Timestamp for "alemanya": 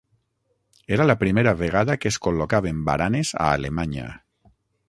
3.59-4.09